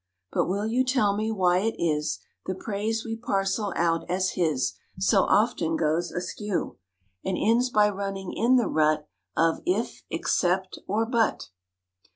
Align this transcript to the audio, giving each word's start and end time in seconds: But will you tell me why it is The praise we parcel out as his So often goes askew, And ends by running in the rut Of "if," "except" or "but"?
But 0.31 0.47
will 0.47 0.65
you 0.65 0.83
tell 0.83 1.15
me 1.15 1.29
why 1.29 1.59
it 1.59 1.75
is 1.77 2.17
The 2.47 2.55
praise 2.55 3.05
we 3.05 3.15
parcel 3.15 3.71
out 3.75 4.03
as 4.09 4.31
his 4.31 4.73
So 4.97 5.25
often 5.25 5.77
goes 5.77 6.09
askew, 6.11 6.79
And 7.23 7.37
ends 7.39 7.69
by 7.69 7.87
running 7.91 8.33
in 8.35 8.55
the 8.55 8.67
rut 8.67 9.07
Of 9.37 9.61
"if," 9.63 10.01
"except" 10.09 10.79
or 10.87 11.05
"but"? 11.05 11.49